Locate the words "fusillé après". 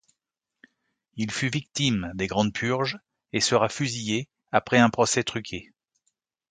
3.69-4.79